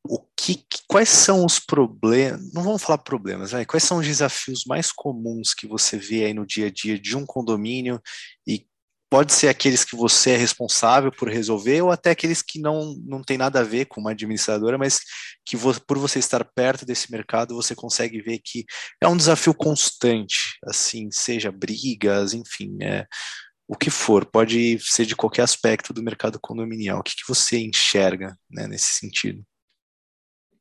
o 0.07 0.19
que, 0.38 0.63
quais 0.88 1.09
são 1.09 1.45
os 1.45 1.59
problemas, 1.59 2.53
não 2.53 2.63
vamos 2.63 2.83
falar 2.83 3.00
problemas, 3.00 3.51
né? 3.51 3.65
quais 3.65 3.83
são 3.83 3.97
os 3.97 4.05
desafios 4.05 4.63
mais 4.65 4.91
comuns 4.91 5.53
que 5.53 5.67
você 5.67 5.97
vê 5.97 6.25
aí 6.25 6.33
no 6.33 6.45
dia 6.45 6.67
a 6.67 6.71
dia 6.71 7.00
de 7.00 7.17
um 7.17 7.25
condomínio 7.25 8.01
e 8.47 8.67
pode 9.09 9.33
ser 9.33 9.47
aqueles 9.47 9.83
que 9.85 9.95
você 9.95 10.31
é 10.31 10.38
responsável 10.38 11.12
por 11.12 11.29
resolver 11.29 11.81
ou 11.81 11.91
até 11.91 12.12
aqueles 12.12 12.41
que 12.41 12.59
não, 12.59 12.95
não 13.05 13.24
tem 13.24 13.38
nada 13.38 13.59
a 13.59 13.63
ver 13.63 13.85
com 13.85 14.01
uma 14.01 14.12
administradora, 14.12 14.77
mas 14.77 15.00
que 15.45 15.55
por 15.88 15.97
você 15.97 16.19
estar 16.19 16.43
perto 16.43 16.85
desse 16.85 17.12
mercado 17.12 17.55
você 17.55 17.75
consegue 17.75 18.21
ver 18.21 18.39
que 18.43 18.65
é 19.01 19.07
um 19.07 19.17
desafio 19.17 19.53
constante, 19.53 20.57
assim, 20.65 21.09
seja 21.12 21.51
brigas, 21.51 22.33
enfim, 22.33 22.77
é, 22.81 23.05
o 23.67 23.75
que 23.75 23.89
for, 23.89 24.25
pode 24.25 24.79
ser 24.79 25.05
de 25.05 25.15
qualquer 25.15 25.43
aspecto 25.43 25.93
do 25.93 26.03
mercado 26.03 26.39
condominial. 26.39 27.00
O 27.00 27.03
que, 27.03 27.15
que 27.15 27.27
você 27.27 27.57
enxerga 27.59 28.38
né, 28.50 28.67
nesse 28.67 29.00
sentido? 29.00 29.43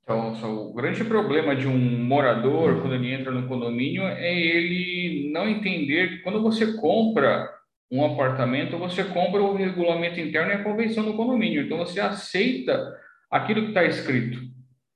Então, 0.04 0.34
o 0.68 0.74
grande 0.74 1.02
problema 1.02 1.56
de 1.56 1.66
um 1.66 2.04
morador, 2.04 2.82
quando 2.82 2.94
ele 2.94 3.10
entra 3.10 3.32
no 3.32 3.48
condomínio, 3.48 4.02
é 4.02 4.38
ele 4.38 5.30
não 5.32 5.48
entender 5.48 6.10
que 6.10 6.18
quando 6.18 6.42
você 6.42 6.74
compra 6.74 7.50
um 7.90 8.04
apartamento, 8.04 8.76
você 8.76 9.02
compra 9.02 9.42
o 9.42 9.56
regulamento 9.56 10.20
interno 10.20 10.52
e 10.52 10.54
a 10.54 10.62
convenção 10.62 11.04
do 11.04 11.14
condomínio. 11.14 11.62
Então, 11.62 11.78
você 11.78 12.00
aceita 12.00 12.94
aquilo 13.30 13.62
que 13.62 13.68
está 13.68 13.82
escrito, 13.84 14.42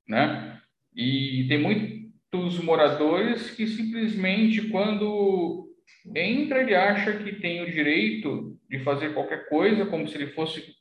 né? 0.06 0.60
E 0.94 1.46
tem 1.48 1.58
muitos 1.58 2.62
moradores 2.62 3.50
que 3.50 3.66
simplesmente, 3.66 4.68
quando 4.68 5.68
entra, 6.14 6.60
ele 6.60 6.74
acha 6.74 7.14
que 7.14 7.40
tem 7.40 7.62
o 7.62 7.70
direito 7.70 8.58
de 8.68 8.78
fazer 8.80 9.14
qualquer 9.14 9.48
coisa, 9.48 9.86
como 9.86 10.06
se 10.06 10.16
ele 10.16 10.32
fosse 10.32 10.76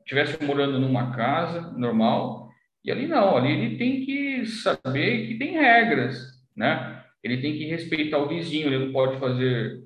estivesse 0.00 0.42
morando 0.42 0.80
numa 0.80 1.14
casa 1.14 1.70
normal, 1.76 2.47
e 2.84 2.90
ali 2.90 3.06
não, 3.06 3.36
ali 3.36 3.52
ele 3.52 3.76
tem 3.76 4.04
que 4.04 4.46
saber 4.46 5.26
que 5.26 5.38
tem 5.38 5.52
regras, 5.52 6.16
né? 6.56 7.02
Ele 7.22 7.40
tem 7.40 7.56
que 7.58 7.66
respeitar 7.66 8.18
o 8.18 8.28
vizinho, 8.28 8.68
ele 8.68 8.86
não 8.86 8.92
pode 8.92 9.18
fazer 9.18 9.80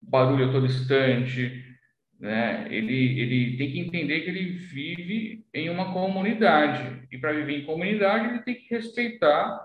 barulho 0.00 0.48
a 0.48 0.52
todo 0.52 0.66
instante, 0.66 1.62
né, 2.22 2.66
ele, 2.70 3.20
ele 3.20 3.56
tem 3.56 3.72
que 3.72 3.80
entender 3.80 4.20
que 4.20 4.30
ele 4.30 4.50
vive 4.50 5.44
em 5.52 5.68
uma 5.68 5.92
comunidade. 5.92 7.02
E 7.10 7.18
para 7.18 7.32
viver 7.32 7.58
em 7.58 7.66
comunidade, 7.66 8.28
ele 8.28 8.42
tem 8.42 8.54
que 8.54 8.72
respeitar 8.72 9.60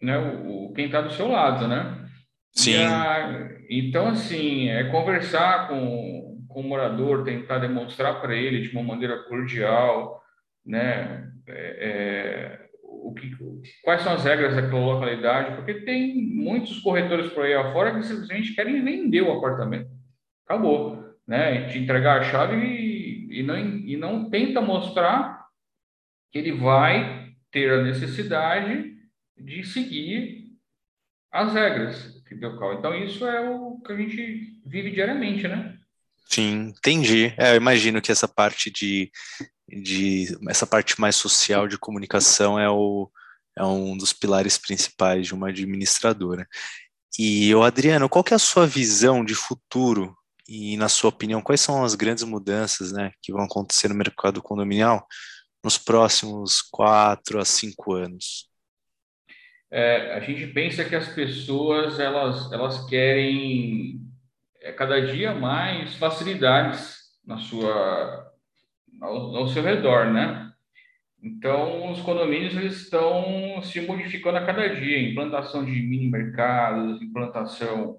né, 0.00 0.16
o, 0.16 0.68
o 0.68 0.72
quem 0.72 0.86
está 0.86 1.02
do 1.02 1.12
seu 1.12 1.28
lado, 1.28 1.68
né? 1.68 2.08
Sim. 2.50 2.82
A, 2.82 3.50
então, 3.68 4.08
assim, 4.08 4.70
é 4.70 4.84
conversar 4.84 5.68
com, 5.68 6.42
com 6.48 6.60
o 6.60 6.64
morador, 6.66 7.24
tentar 7.24 7.58
demonstrar 7.58 8.22
para 8.22 8.34
ele 8.34 8.62
de 8.62 8.74
uma 8.74 8.82
maneira 8.82 9.24
cordial, 9.24 10.22
né? 10.64 11.30
É, 11.52 12.58
é, 12.60 12.68
o 12.82 13.14
que, 13.14 13.30
quais 13.82 14.02
são 14.02 14.14
as 14.14 14.24
regras 14.24 14.54
daquela 14.54 14.84
localidade, 14.84 15.56
porque 15.56 15.74
tem 15.82 16.14
muitos 16.16 16.80
corretores 16.80 17.32
por 17.32 17.44
aí 17.44 17.54
afora 17.54 17.94
que 17.94 18.06
simplesmente 18.06 18.54
querem 18.54 18.82
vender 18.84 19.22
o 19.22 19.32
apartamento. 19.32 19.90
Acabou 20.46 21.02
né? 21.26 21.68
Te 21.68 21.78
entregar 21.78 22.20
a 22.20 22.24
chave 22.24 22.56
e, 22.56 23.40
e, 23.40 23.42
não, 23.42 23.58
e 23.58 23.96
não 23.96 24.28
tenta 24.28 24.60
mostrar 24.60 25.46
que 26.30 26.38
ele 26.38 26.52
vai 26.52 27.32
ter 27.50 27.70
a 27.72 27.82
necessidade 27.82 28.96
de 29.36 29.64
seguir 29.64 30.52
as 31.30 31.52
regras 31.54 32.22
Então, 32.30 32.94
isso 32.94 33.26
é 33.26 33.48
o 33.48 33.80
que 33.80 33.92
a 33.92 33.96
gente 33.96 34.60
vive 34.64 34.90
diariamente, 34.90 35.48
né? 35.48 35.78
Sim, 36.26 36.72
entendi. 36.76 37.34
É, 37.36 37.52
eu 37.52 37.56
imagino 37.56 38.00
que 38.00 38.12
essa 38.12 38.28
parte 38.28 38.70
de, 38.70 39.10
de 39.68 40.36
essa 40.48 40.66
parte 40.66 41.00
mais 41.00 41.16
social 41.16 41.66
de 41.66 41.78
comunicação 41.78 42.58
é, 42.58 42.68
o, 42.68 43.10
é 43.56 43.64
um 43.64 43.96
dos 43.96 44.12
pilares 44.12 44.58
principais 44.58 45.26
de 45.26 45.34
uma 45.34 45.48
administradora. 45.48 46.46
E 47.18 47.54
o 47.54 47.62
Adriano, 47.62 48.08
qual 48.08 48.24
que 48.24 48.32
é 48.32 48.36
a 48.36 48.38
sua 48.38 48.66
visão 48.66 49.24
de 49.24 49.34
futuro 49.34 50.16
e, 50.48 50.76
na 50.76 50.88
sua 50.88 51.10
opinião, 51.10 51.42
quais 51.42 51.60
são 51.60 51.84
as 51.84 51.94
grandes 51.94 52.24
mudanças 52.24 52.92
né, 52.92 53.12
que 53.22 53.32
vão 53.32 53.44
acontecer 53.44 53.88
no 53.88 53.94
mercado 53.94 54.42
condominial 54.42 55.06
nos 55.62 55.78
próximos 55.78 56.60
quatro 56.60 57.38
a 57.38 57.44
cinco 57.44 57.92
anos? 57.92 58.50
É, 59.70 60.14
a 60.14 60.20
gente 60.20 60.46
pensa 60.48 60.84
que 60.84 60.94
as 60.94 61.08
pessoas 61.08 61.98
elas, 61.98 62.52
elas 62.52 62.84
querem 62.86 64.00
é, 64.60 64.72
cada 64.72 65.00
dia 65.00 65.34
mais 65.34 65.94
facilidades 65.94 66.98
na 67.24 67.38
sua, 67.38 68.31
ao, 69.02 69.36
ao 69.36 69.48
seu 69.48 69.62
redor, 69.62 70.06
né? 70.12 70.50
Então, 71.22 71.92
os 71.92 72.00
condomínios 72.00 72.56
eles 72.56 72.82
estão 72.82 73.60
se 73.62 73.80
modificando 73.80 74.38
a 74.38 74.46
cada 74.46 74.68
dia, 74.68 75.10
implantação 75.10 75.64
de 75.64 75.70
mini 75.70 76.10
mercados, 76.10 77.00
implantação 77.00 77.98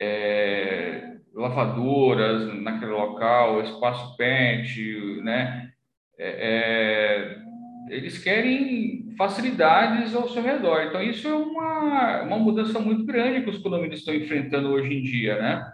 é, 0.00 1.18
lavadoras 1.34 2.52
naquele 2.62 2.92
local, 2.92 3.62
espaço 3.62 4.16
pet, 4.16 5.20
né? 5.22 5.70
É, 6.18 7.42
é, 7.88 7.94
eles 7.94 8.18
querem 8.18 9.14
facilidades 9.16 10.14
ao 10.14 10.28
seu 10.28 10.42
redor. 10.42 10.82
Então, 10.82 11.00
isso 11.02 11.28
é 11.28 11.34
uma, 11.34 12.22
uma 12.22 12.38
mudança 12.38 12.80
muito 12.80 13.04
grande 13.04 13.42
que 13.42 13.50
os 13.50 13.58
condomínios 13.58 14.00
estão 14.00 14.14
enfrentando 14.14 14.70
hoje 14.70 14.92
em 14.92 15.02
dia, 15.02 15.40
né? 15.40 15.72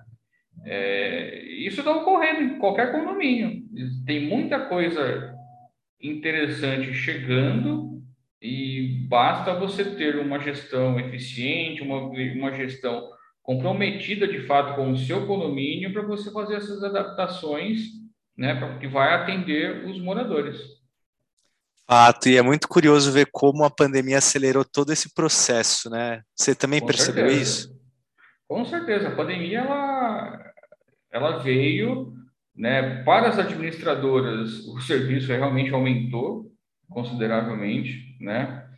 É, 0.65 1.45
isso 1.45 1.81
está 1.81 1.91
ocorrendo 1.91 2.43
em 2.43 2.59
qualquer 2.59 2.93
condomínio. 2.93 3.63
Tem 4.07 4.27
muita 4.27 4.67
coisa 4.67 5.35
interessante 6.01 6.93
chegando 6.95 8.03
e 8.41 9.07
basta 9.09 9.55
você 9.55 9.85
ter 9.85 10.19
uma 10.19 10.39
gestão 10.39 10.99
eficiente, 10.99 11.83
uma, 11.83 11.99
uma 11.99 12.53
gestão 12.53 13.09
comprometida 13.43 14.27
de 14.27 14.47
fato 14.47 14.75
com 14.77 14.93
o 14.93 14.99
seu 14.99 15.27
condomínio 15.27 15.93
para 15.93 16.03
você 16.03 16.31
fazer 16.31 16.57
essas 16.57 16.83
adaptações, 16.83 17.83
né, 18.37 18.79
que 18.81 18.87
vai 18.87 19.15
atender 19.15 19.85
os 19.87 20.01
moradores. 20.01 20.59
Fato, 21.87 22.29
e 22.29 22.37
é 22.37 22.43
muito 22.43 22.69
curioso 22.69 23.13
ver 23.13 23.29
como 23.31 23.65
a 23.65 23.71
pandemia 23.71 24.19
acelerou 24.19 24.65
todo 24.65 24.93
esse 24.93 25.13
processo, 25.13 25.91
né? 25.91 26.23
Você 26.35 26.55
também 26.55 26.81
com 26.81 26.87
percebeu 26.87 27.29
certeza. 27.29 27.43
isso? 27.43 27.82
Com 28.53 28.67
certeza, 28.67 29.09
a 29.09 29.17
pandemia 29.17 29.61
ela, 29.61 30.53
ela 31.11 31.39
veio, 31.39 32.13
né, 32.55 33.03
para 33.03 33.31
as 33.31 33.39
administradoras, 33.39 34.67
o 34.67 34.79
serviço 34.79 35.29
realmente 35.29 35.73
aumentou 35.73 36.53
consideravelmente, 36.87 38.15
né? 38.21 38.69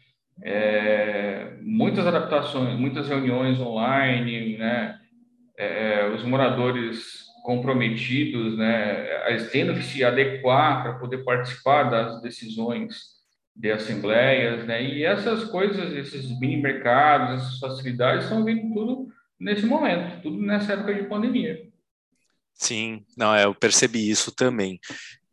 é, 0.45 1.57
muitas 1.61 2.07
adaptações, 2.07 2.79
muitas 2.79 3.09
reuniões 3.09 3.59
online, 3.59 4.57
né? 4.59 4.97
É, 5.59 6.07
os 6.15 6.23
moradores 6.23 7.25
comprometidos, 7.43 8.57
né? 8.57 9.09
Tendo 9.51 9.75
que 9.75 9.83
se 9.83 10.05
adequar 10.05 10.85
para 10.85 10.99
poder 11.01 11.25
participar 11.25 11.91
das 11.91 12.23
decisões 12.23 12.95
de 13.57 13.73
assembleias, 13.73 14.65
né? 14.67 14.85
E 14.85 15.05
essas 15.05 15.43
coisas, 15.43 15.93
esses 15.95 16.39
mini 16.39 16.63
mercados, 16.63 17.43
essas 17.43 17.59
facilidades 17.59 18.23
estão 18.23 18.45
vindo 18.45 18.73
tudo 18.73 19.15
nesse 19.39 19.67
momento, 19.67 20.23
tudo 20.23 20.39
nessa 20.39 20.73
época 20.73 20.95
de 20.95 21.09
pandemia. 21.09 21.71
Sim, 22.55 23.05
não, 23.17 23.35
é, 23.35 23.45
eu 23.45 23.55
percebi 23.55 24.09
isso 24.09 24.33
também. 24.33 24.79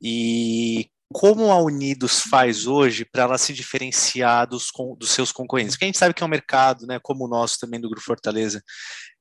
E 0.01 0.89
como 1.11 1.51
a 1.51 1.61
Unidos 1.61 2.21
faz 2.21 2.65
hoje 2.65 3.05
para 3.05 3.23
ela 3.23 3.37
se 3.37 3.53
diferenciar 3.53 4.47
dos, 4.47 4.71
dos 4.97 5.11
seus 5.11 5.31
concorrentes? 5.31 5.75
Porque 5.75 5.85
a 5.85 5.87
gente 5.87 5.97
sabe 5.97 6.13
que 6.13 6.23
é 6.23 6.25
um 6.25 6.29
mercado, 6.29 6.87
né, 6.87 6.99
como 7.01 7.25
o 7.25 7.27
nosso 7.27 7.59
também 7.59 7.79
do 7.79 7.89
Grupo 7.89 8.05
Fortaleza, 8.05 8.63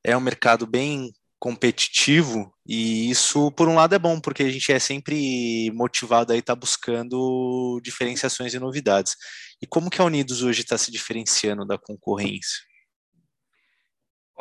é 0.03 0.15
um 0.15 0.21
mercado 0.21 0.65
bem 0.65 1.11
competitivo 1.39 2.53
e 2.67 3.09
isso 3.09 3.51
por 3.53 3.67
um 3.67 3.73
lado 3.73 3.95
é 3.95 3.99
bom 3.99 4.19
porque 4.19 4.43
a 4.43 4.49
gente 4.51 4.71
é 4.71 4.77
sempre 4.77 5.71
motivado 5.73 6.31
a 6.31 6.37
estar 6.37 6.53
tá 6.53 6.59
buscando 6.59 7.81
diferenciações 7.83 8.53
e 8.53 8.59
novidades. 8.59 9.15
E 9.61 9.67
como 9.67 9.89
que 9.89 10.01
a 10.01 10.05
Unidos 10.05 10.43
hoje 10.43 10.61
está 10.61 10.77
se 10.77 10.91
diferenciando 10.91 11.65
da 11.65 11.77
concorrência? 11.77 12.70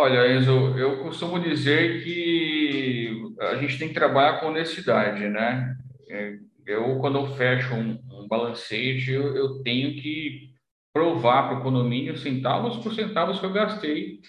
Olha, 0.02 0.34
Enzo, 0.34 0.50
eu 0.78 1.02
costumo 1.02 1.38
dizer 1.38 2.02
que 2.02 3.34
a 3.38 3.56
gente 3.56 3.78
tem 3.78 3.88
que 3.88 3.92
trabalhar 3.92 4.40
com 4.40 4.46
honestidade, 4.46 5.28
né? 5.28 5.76
É, 6.08 6.38
eu, 6.64 6.98
quando 7.00 7.18
eu 7.18 7.26
fecho 7.36 7.74
um, 7.74 8.00
um 8.10 8.26
balanceio, 8.26 9.12
eu, 9.12 9.36
eu 9.36 9.62
tenho 9.62 10.00
que 10.00 10.54
provar 10.90 11.48
para 11.48 11.58
o 11.58 11.62
condomínio 11.62 12.16
centavos 12.16 12.78
por 12.78 12.94
centavos 12.94 13.40
que 13.40 13.44
eu 13.44 13.52
gastei 13.52 14.20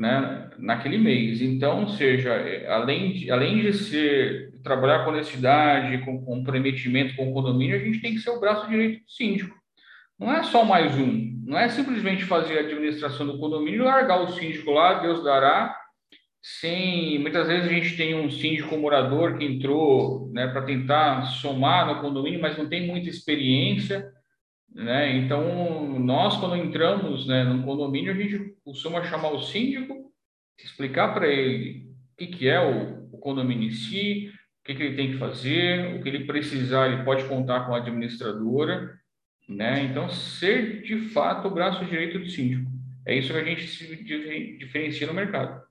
né, 0.00 0.48
naquele 0.58 0.96
mês. 0.96 1.42
Então, 1.42 1.86
seja, 1.88 2.32
além 2.72 3.12
de, 3.12 3.30
além 3.30 3.60
de 3.60 3.74
ser 3.74 4.54
trabalhar 4.62 5.04
com 5.04 5.10
honestidade, 5.10 6.02
com 6.02 6.24
comprometimento 6.24 7.14
com 7.14 7.30
o 7.30 7.34
condomínio, 7.34 7.76
a 7.76 7.78
gente 7.78 8.00
tem 8.00 8.14
que 8.14 8.20
ser 8.20 8.30
o 8.30 8.40
braço 8.40 8.66
direito 8.66 9.04
do 9.04 9.10
síndico. 9.10 9.54
Não 10.18 10.32
é 10.32 10.42
só 10.42 10.64
mais 10.64 10.96
um, 10.96 11.28
não 11.46 11.56
é 11.56 11.68
simplesmente 11.68 12.24
fazer 12.24 12.58
a 12.58 12.62
administração 12.62 13.26
do 13.26 13.38
condomínio, 13.38 13.84
largar 13.84 14.20
o 14.20 14.32
síndico 14.32 14.72
lá, 14.72 14.94
Deus 14.94 15.22
dará, 15.22 15.78
sem 16.42 17.18
muitas 17.18 17.46
vezes 17.46 17.68
a 17.68 17.72
gente 17.72 17.96
tem 17.96 18.14
um 18.14 18.30
síndico 18.30 18.76
morador 18.76 19.38
que 19.38 19.44
entrou 19.44 20.30
né, 20.32 20.48
para 20.48 20.62
tentar 20.62 21.22
somar 21.22 21.86
no 21.86 22.00
condomínio, 22.00 22.40
mas 22.40 22.56
não 22.56 22.68
tem 22.68 22.86
muita 22.86 23.08
experiência, 23.08 24.10
né? 24.74 25.16
Então 25.16 25.98
nós 25.98 26.36
quando 26.36 26.56
entramos 26.56 27.26
né, 27.26 27.44
no 27.44 27.62
condomínio 27.64 28.12
a 28.12 28.14
gente 28.14 28.54
costuma 28.64 29.04
chamar 29.04 29.30
o 29.30 29.42
síndico, 29.42 30.12
explicar 30.58 31.14
para 31.14 31.28
ele 31.28 31.88
o 32.12 32.16
que, 32.16 32.26
que 32.26 32.48
é 32.48 32.60
o, 32.60 33.08
o, 33.12 33.18
condomínio 33.18 33.68
em 33.68 33.72
si, 33.72 34.32
o 34.60 34.66
que, 34.66 34.74
que 34.74 34.82
ele 34.82 34.96
tem 34.96 35.12
que 35.12 35.18
fazer, 35.18 35.94
o 35.94 36.02
que 36.02 36.08
ele 36.08 36.26
precisar 36.26 36.88
ele 36.88 37.04
pode 37.04 37.24
contar 37.24 37.66
com 37.66 37.74
a 37.74 37.78
administradora, 37.78 38.97
né? 39.48 39.84
Então 39.84 40.08
ser 40.10 40.82
de 40.82 41.08
fato 41.10 41.48
o 41.48 41.50
braço 41.50 41.84
direito 41.84 42.18
do 42.18 42.28
síndico 42.28 42.78
é 43.08 43.16
isso 43.16 43.32
que 43.32 43.38
a 43.38 43.44
gente 43.44 43.66
se 43.66 43.96
diferencia 44.58 45.06
no 45.06 45.14
mercado. 45.14 45.62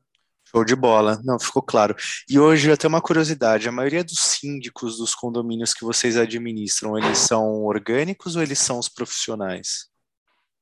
Show 0.50 0.66
de 0.66 0.76
bola, 0.76 1.22
não, 1.24 1.38
ficou 1.40 1.62
claro. 1.62 1.96
E 2.28 2.40
hoje 2.40 2.72
até 2.72 2.88
uma 2.88 3.02
curiosidade, 3.02 3.70
a 3.70 3.72
maioria 3.72 4.04
dos 4.04 4.18
síndicos 4.18 4.98
dos 4.98 5.14
condomínios 5.14 5.74
que 5.74 5.86
vocês 5.86 6.18
administram, 6.18 6.98
eles 6.98 7.20
são 7.20 7.64
orgânicos 7.66 8.36
ou 8.36 8.42
eles 8.42 8.58
são 8.58 8.80
os 8.80 8.90
profissionais? 8.90 9.88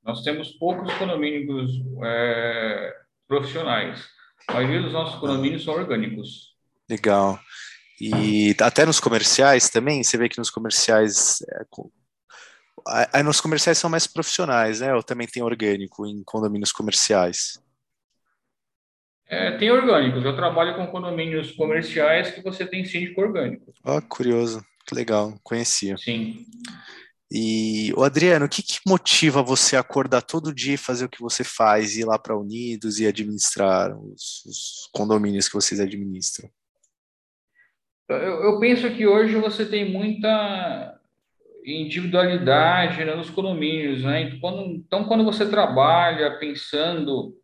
Nós 0.03 0.21
temos 0.21 0.49
poucos 0.53 0.93
condomínios 0.95 1.71
é, 2.03 2.93
profissionais. 3.27 4.03
A 4.47 4.55
maioria 4.55 4.81
dos 4.81 4.91
nossos 4.91 5.17
condomínios 5.19 5.63
são 5.63 5.75
orgânicos. 5.75 6.55
Legal. 6.89 7.39
E 8.01 8.53
até 8.59 8.85
nos 8.85 8.99
comerciais 8.99 9.69
também, 9.69 10.03
você 10.03 10.17
vê 10.17 10.27
que 10.27 10.39
nos 10.39 10.49
comerciais 10.49 11.41
é, 11.49 11.65
Aí 12.87 13.23
nos 13.23 13.41
comerciais 13.41 13.77
são 13.77 13.89
mais 13.89 14.05
profissionais, 14.05 14.79
né? 14.79 14.93
Ou 14.93 15.01
também 15.01 15.27
tem 15.27 15.41
orgânico 15.41 16.05
em 16.05 16.23
condomínios 16.23 16.71
comerciais? 16.71 17.59
É, 19.27 19.57
tem 19.57 19.71
orgânicos. 19.71 20.23
Eu 20.23 20.35
trabalho 20.35 20.75
com 20.75 20.85
condomínios 20.87 21.51
comerciais 21.51 22.31
que 22.31 22.41
você 22.41 22.65
tem 22.65 22.85
síndico 22.85 23.21
orgânico. 23.21 23.73
Ó, 23.83 23.97
oh, 23.97 24.01
curioso. 24.01 24.63
Que 24.85 24.93
legal. 24.93 25.33
Conhecia. 25.43 25.97
Sim. 25.97 26.45
E, 27.31 27.91
o 27.97 28.03
Adriano, 28.03 28.45
o 28.45 28.49
que, 28.49 28.61
que, 28.61 28.79
motiva 28.87 29.41
você 29.41 29.75
a 29.75 29.79
acordar 29.79 30.21
todo 30.21 30.53
dia 30.53 30.75
e 30.75 30.77
fazer 30.77 31.05
o 31.05 31.09
que 31.09 31.21
você 31.21 31.43
faz, 31.43 31.97
ir 31.97 32.05
lá 32.05 32.19
para 32.19 32.37
Unidos 32.37 32.99
e 32.99 33.07
administrar 33.07 33.97
os, 33.97 34.45
os, 34.45 34.89
condomínios 34.93 35.47
que 35.47 35.55
vocês 35.55 35.79
administram? 35.79 36.47
Eu, 38.07 38.17
eu 38.17 38.59
penso 38.59 38.87
que 38.91 39.07
hoje 39.07 39.35
você 39.37 39.65
tem 39.65 39.91
muita 39.91 40.94
individualidade 41.65 43.03
né, 43.03 43.15
nos 43.15 43.29
condomínios, 43.29 44.03
né? 44.03 44.21
Então 44.21 44.39
quando, 44.39 44.75
então, 44.75 45.03
quando 45.05 45.23
você 45.23 45.49
trabalha 45.49 46.37
pensando 46.37 47.35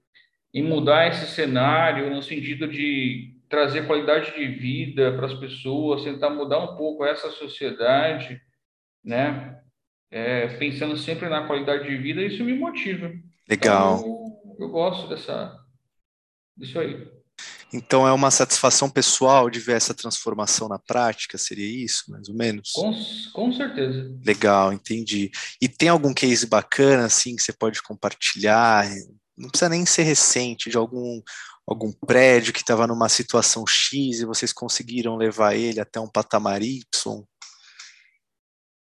em 0.54 0.63
mudar 0.63 1.08
esse 1.08 1.28
cenário 1.28 2.13
no 2.13 2.22
sentido 2.22 2.68
de 2.68 3.36
trazer 3.50 3.88
qualidade 3.88 4.34
de 4.34 4.48
vida 4.48 5.12
para 5.13 5.25
as 5.25 5.34
pessoas, 5.34 6.04
tentar 6.04 6.30
mudar 6.30 6.60
um 6.60 6.75
pouco 6.75 7.04
essa 7.04 7.30
sociedade, 7.32 8.42
né? 9.04 9.60
É, 10.10 10.48
pensando 10.58 10.98
sempre 10.98 11.30
na 11.30 11.48
qualidade 11.48 11.88
de 11.88 11.98
vida, 11.98 12.22
isso 12.22 12.44
me 12.44 12.54
motiva. 12.54 13.12
Legal. 13.50 14.00
Então, 14.00 14.38
eu, 14.60 14.66
eu 14.66 14.70
gosto 14.70 15.08
dessa, 15.08 15.58
disso 16.56 16.80
aí. 16.80 17.21
Então 17.74 18.06
é 18.08 18.12
uma 18.12 18.30
satisfação 18.30 18.90
pessoal 18.90 19.50
de 19.50 19.60
ver 19.60 19.78
essa 19.78 19.94
transformação 19.94 20.68
na 20.68 20.78
prática, 20.78 21.38
seria 21.38 21.66
isso, 21.66 22.04
mais 22.10 22.28
ou 22.28 22.36
menos? 22.36 22.72
Com, 22.74 22.94
com 23.34 23.54
certeza. 23.54 24.14
Legal, 24.26 24.74
entendi. 24.74 25.32
E 25.62 25.70
tem 25.70 25.88
algum 25.88 26.14
case 26.14 26.46
bacana 26.46 27.06
assim 27.06 27.36
que 27.36 27.42
você 27.42 27.54
pode 27.54 27.82
compartilhar? 27.82 28.86
Não 29.38 29.50
precisa 29.50 29.70
nem 29.70 29.86
ser 29.86 30.04
recente, 30.04 30.70
de 30.70 30.78
algum 30.78 31.22
algum 31.66 31.92
prédio 31.92 32.52
que 32.52 32.60
estava 32.60 32.86
numa 32.86 33.08
situação 33.08 33.66
X 33.66 34.20
e 34.20 34.26
vocês 34.26 34.52
conseguiram 34.52 35.16
levar 35.16 35.56
ele 35.56 35.80
até 35.80 36.00
um 36.00 36.08
patamar 36.08 36.62
Y? 36.62 36.84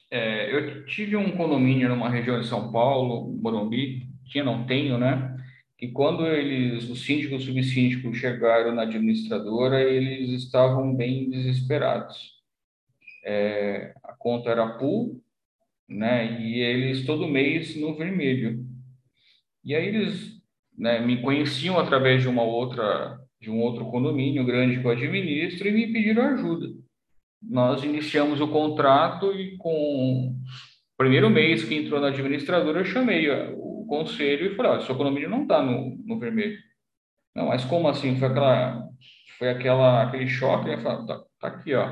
É, 0.10 0.54
eu 0.54 0.86
tive 0.88 1.16
um 1.16 1.38
condomínio 1.38 1.88
numa 1.88 2.10
região 2.10 2.42
de 2.42 2.48
São 2.48 2.72
Paulo, 2.72 3.32
Morumbi, 3.42 4.08
tinha, 4.26 4.44
não 4.44 4.66
tenho, 4.66 4.98
né? 4.98 5.38
Que 5.82 5.88
quando 5.88 6.28
eles, 6.28 6.88
os 6.92 7.04
síndicos 7.04 7.42
e 7.42 7.46
subsíndicos 7.48 8.16
chegaram 8.16 8.76
na 8.76 8.84
administradora, 8.84 9.82
eles 9.82 10.30
estavam 10.30 10.96
bem 10.96 11.28
desesperados. 11.28 12.40
É, 13.26 13.92
a 14.04 14.14
conta 14.14 14.52
era 14.52 14.78
pool, 14.78 15.20
né, 15.90 16.40
e 16.40 16.60
eles 16.60 17.04
todo 17.04 17.28
mês 17.28 17.76
no 17.76 17.96
vermelho. 17.96 18.64
E 19.66 19.74
aí 19.74 19.88
eles 19.88 20.40
né, 20.78 21.04
me 21.04 21.20
conheciam 21.20 21.80
através 21.80 22.22
de 22.22 22.30
uma 22.30 22.44
outra, 22.44 23.20
de 23.40 23.50
um 23.50 23.60
outro 23.60 23.86
condomínio 23.86 24.46
grande 24.46 24.80
que 24.80 24.86
eu 24.86 24.92
administro 24.92 25.68
e 25.68 25.72
me 25.72 25.92
pediram 25.92 26.28
ajuda. 26.28 26.68
Nós 27.42 27.84
iniciamos 27.84 28.40
o 28.40 28.48
contrato 28.48 29.34
e 29.34 29.58
com 29.58 30.28
o 30.28 30.36
primeiro 30.96 31.28
mês 31.28 31.64
que 31.64 31.74
entrou 31.74 32.00
na 32.00 32.10
administradora, 32.10 32.82
eu 32.82 32.86
chamei 32.86 33.28
conselho 33.92 34.46
e 34.46 34.56
falei, 34.56 34.72
olha, 34.72 34.82
seu 34.84 34.96
condomínio 34.96 35.30
não 35.30 35.42
está 35.42 35.62
no, 35.62 35.98
no 36.06 36.18
vermelho. 36.18 36.58
Não, 37.36 37.48
mas 37.48 37.66
como 37.66 37.90
assim? 37.90 38.18
Foi 38.18 38.30
aquela, 38.30 38.88
foi 39.38 39.50
aquela, 39.50 40.04
aquele 40.04 40.28
choque, 40.28 40.70
né? 40.70 40.78
Falei, 40.78 41.06
tá, 41.06 41.22
tá 41.42 41.48
aqui, 41.50 41.74
ó. 41.74 41.88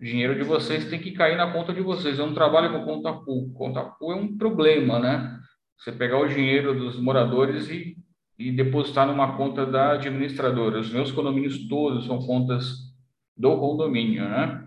O 0.00 0.04
dinheiro 0.04 0.34
de 0.34 0.42
vocês 0.42 0.90
tem 0.90 0.98
que 0.98 1.12
cair 1.12 1.36
na 1.36 1.52
conta 1.52 1.72
de 1.72 1.80
vocês. 1.80 2.18
Eu 2.18 2.26
não 2.26 2.34
trabalho 2.34 2.72
com 2.72 2.84
conta 2.84 3.12
pool. 3.12 3.52
Conta 3.54 3.84
pool 3.84 4.12
é 4.12 4.16
um 4.16 4.36
problema, 4.36 4.98
né? 4.98 5.38
Você 5.78 5.92
pegar 5.92 6.18
o 6.18 6.28
dinheiro 6.28 6.76
dos 6.76 6.98
moradores 6.98 7.68
e, 7.70 7.96
e 8.36 8.50
depositar 8.50 9.06
numa 9.06 9.36
conta 9.36 9.64
da 9.64 9.92
administradora. 9.92 10.80
Os 10.80 10.92
meus 10.92 11.12
condomínios 11.12 11.68
todos 11.68 12.06
são 12.06 12.18
contas 12.26 12.92
do 13.36 13.56
condomínio, 13.56 14.28
né? 14.28 14.66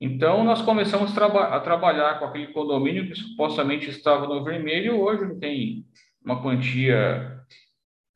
Então, 0.00 0.42
nós 0.44 0.60
começamos 0.60 1.16
a 1.16 1.60
trabalhar 1.60 2.18
com 2.18 2.26
aquele 2.26 2.48
condomínio 2.48 3.06
que 3.06 3.14
supostamente 3.14 3.88
estava 3.88 4.26
no 4.26 4.44
vermelho, 4.44 5.00
hoje 5.00 5.24
não 5.24 5.38
tem 5.38 5.86
uma 6.26 6.42
quantia 6.42 7.40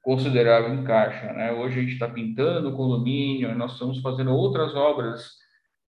considerável 0.02 0.74
em 0.74 0.82
caixa. 0.82 1.32
Né? 1.32 1.52
Hoje 1.52 1.78
a 1.78 1.82
gente 1.82 1.92
está 1.92 2.08
pintando 2.08 2.70
o 2.70 2.76
condomínio, 2.76 3.56
nós 3.56 3.74
estamos 3.74 4.00
fazendo 4.00 4.32
outras 4.32 4.74
obras 4.74 5.30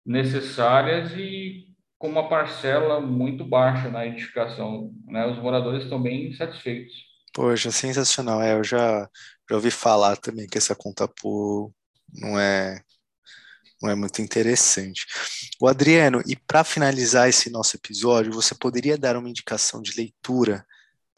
necessárias 0.05 1.13
e 1.13 1.69
com 1.97 2.09
uma 2.09 2.29
parcela 2.29 3.01
muito 3.01 3.45
baixa 3.45 3.89
na 3.89 4.05
edificação. 4.05 4.93
Né? 5.07 5.27
Os 5.27 5.39
moradores 5.39 5.85
estão 5.85 6.03
bem 6.03 6.33
satisfeitos. 6.35 6.93
Poxa, 7.33 7.71
sensacional. 7.71 8.43
É, 8.43 8.55
eu 8.55 8.65
já, 8.65 9.09
já 9.49 9.57
ouvi 9.57 9.71
falar 9.71 10.17
também 10.17 10.49
que 10.49 10.59
essa 10.59 10.75
conta 10.75 11.07
por 11.07 11.71
não 12.13 12.39
é 12.39 12.81
não 13.81 13.89
é 13.89 13.95
muito 13.95 14.21
interessante. 14.21 15.07
O 15.61 15.69
Adriano, 15.69 16.21
e 16.27 16.35
para 16.35 16.65
finalizar 16.65 17.29
esse 17.29 17.49
nosso 17.49 17.77
episódio, 17.77 18.33
você 18.33 18.53
poderia 18.53 18.99
dar 18.99 19.17
uma 19.17 19.31
indicação 19.31 19.81
de 19.81 19.97
leitura 19.97 20.67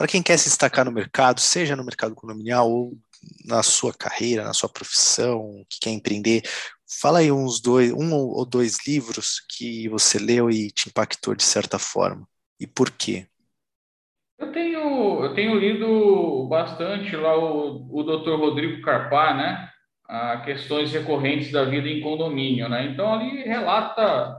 para 0.01 0.09
quem 0.09 0.23
quer 0.23 0.39
se 0.39 0.49
destacar 0.49 0.87
no 0.87 0.91
mercado, 0.91 1.41
seja 1.41 1.77
no 1.77 1.85
mercado 1.85 2.15
condominial 2.15 2.73
ou 2.73 2.95
na 3.45 3.63
sua 3.63 3.93
carreira, 3.93 4.45
na 4.45 4.55
sua 4.55 4.71
profissão, 4.71 5.63
que 5.69 5.79
quer 5.79 5.91
empreender, 5.91 6.41
fala 7.03 7.19
aí 7.19 7.31
uns 7.31 7.61
dois, 7.61 7.93
um 7.93 8.15
ou 8.15 8.47
dois 8.47 8.79
livros 8.87 9.43
que 9.47 9.91
você 9.91 10.19
leu 10.19 10.49
e 10.49 10.71
te 10.71 10.89
impactou 10.89 11.35
de 11.35 11.43
certa 11.43 11.79
forma 11.79 12.27
e 12.59 12.67
por 12.67 12.91
quê? 12.91 13.27
Eu 14.39 14.51
tenho, 14.53 15.23
eu 15.23 15.35
tenho 15.35 15.55
lido 15.57 16.49
bastante 16.49 17.15
lá 17.15 17.37
o, 17.37 17.87
o 17.93 18.03
Dr. 18.03 18.37
Rodrigo 18.39 18.81
Carpá, 18.81 19.35
né? 19.35 19.69
A 20.09 20.39
questões 20.39 20.91
recorrentes 20.91 21.53
da 21.53 21.67
vida 21.67 21.87
em 21.87 22.01
condomínio, 22.01 22.71
né? 22.71 22.87
Então 22.87 23.13
ali 23.13 23.43
relata 23.43 24.35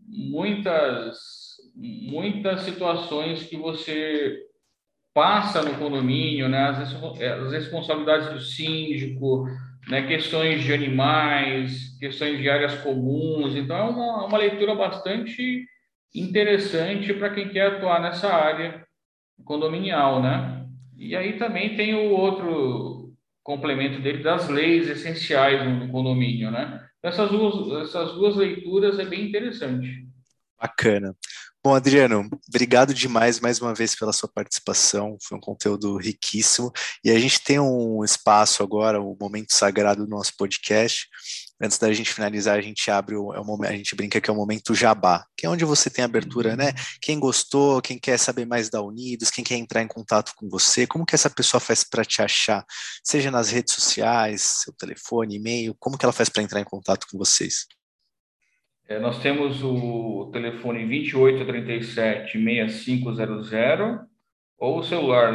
muitas 0.00 1.44
muitas 1.76 2.62
situações 2.62 3.42
que 3.42 3.56
você 3.58 4.40
passa 5.14 5.62
no 5.62 5.78
condomínio, 5.78 6.48
né, 6.48 6.64
as, 6.70 6.92
as 6.92 7.52
responsabilidades 7.52 8.30
do 8.30 8.40
síndico, 8.40 9.46
né, 9.88 10.06
questões 10.06 10.64
de 10.64 10.72
animais, 10.72 11.96
questões 11.98 12.38
de 12.38 12.50
áreas 12.50 12.74
comuns. 12.82 13.54
Então, 13.54 13.76
é 13.76 13.82
uma, 13.82 14.26
uma 14.26 14.38
leitura 14.38 14.74
bastante 14.74 15.64
interessante 16.14 17.14
para 17.14 17.30
quem 17.30 17.48
quer 17.48 17.66
atuar 17.66 18.02
nessa 18.02 18.28
área 18.28 18.84
condominial, 19.44 20.22
né? 20.22 20.66
E 20.96 21.16
aí 21.16 21.38
também 21.38 21.76
tem 21.76 21.94
o 21.94 22.10
outro 22.10 23.12
complemento 23.42 24.00
dele 24.00 24.22
das 24.22 24.48
leis 24.48 24.88
essenciais 24.88 25.66
no 25.66 25.90
condomínio, 25.90 26.50
né? 26.50 26.80
Essas 27.02 27.30
duas, 27.30 27.88
essas 27.88 28.12
duas 28.14 28.36
leituras 28.36 28.98
é 28.98 29.04
bem 29.04 29.28
interessante. 29.28 30.06
Bacana. 30.58 31.14
Bom, 31.66 31.74
Adriano, 31.74 32.28
obrigado 32.46 32.92
demais 32.92 33.40
mais 33.40 33.58
uma 33.58 33.72
vez 33.72 33.94
pela 33.94 34.12
sua 34.12 34.28
participação. 34.28 35.16
Foi 35.22 35.38
um 35.38 35.40
conteúdo 35.40 35.96
riquíssimo. 35.96 36.70
E 37.02 37.10
a 37.10 37.18
gente 37.18 37.42
tem 37.42 37.58
um 37.58 38.04
espaço 38.04 38.62
agora, 38.62 39.00
o 39.00 39.12
um 39.12 39.16
momento 39.18 39.54
sagrado 39.54 40.04
do 40.04 40.10
nosso 40.10 40.34
podcast. 40.36 41.08
Antes 41.58 41.78
da 41.78 41.90
gente 41.90 42.12
finalizar, 42.12 42.58
a 42.58 42.60
gente 42.60 42.90
abre 42.90 43.16
o, 43.16 43.32
é 43.32 43.40
o 43.40 43.44
momento, 43.46 43.70
a 43.72 43.76
gente 43.76 43.96
brinca 43.96 44.20
que 44.20 44.28
é 44.28 44.32
o 44.32 44.36
momento 44.36 44.74
jabá, 44.74 45.24
que 45.34 45.46
é 45.46 45.48
onde 45.48 45.64
você 45.64 45.88
tem 45.88 46.04
abertura, 46.04 46.54
né? 46.54 46.74
Quem 47.00 47.18
gostou, 47.18 47.80
quem 47.80 47.98
quer 47.98 48.18
saber 48.18 48.44
mais 48.44 48.68
da 48.68 48.82
Unidos, 48.82 49.30
quem 49.30 49.42
quer 49.42 49.56
entrar 49.56 49.80
em 49.80 49.88
contato 49.88 50.32
com 50.36 50.46
você, 50.50 50.86
como 50.86 51.06
que 51.06 51.14
essa 51.14 51.30
pessoa 51.30 51.60
faz 51.60 51.82
para 51.82 52.04
te 52.04 52.20
achar? 52.20 52.62
Seja 53.02 53.30
nas 53.30 53.48
redes 53.48 53.72
sociais, 53.72 54.42
seu 54.42 54.74
telefone, 54.74 55.36
e-mail, 55.36 55.74
como 55.78 55.96
que 55.96 56.04
ela 56.04 56.12
faz 56.12 56.28
para 56.28 56.42
entrar 56.42 56.60
em 56.60 56.64
contato 56.64 57.06
com 57.10 57.16
vocês? 57.16 57.64
É, 58.86 58.98
nós 58.98 59.18
temos 59.20 59.62
o 59.62 60.28
telefone 60.30 60.84
2837-6500 61.08 64.04
ou 64.58 64.78
o 64.78 64.82
celular 64.82 65.32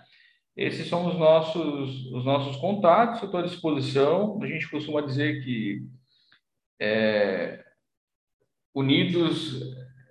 Esses 0.56 0.88
são 0.88 1.08
os 1.08 1.18
nossos, 1.18 2.06
os 2.12 2.24
nossos 2.26 2.56
contatos, 2.58 3.22
estou 3.22 3.40
à 3.40 3.44
disposição. 3.44 4.42
A 4.42 4.48
gente 4.48 4.68
costuma 4.70 5.02
dizer 5.02 5.44
que 5.44 5.86
é, 6.80 7.64
unidos. 8.74 9.62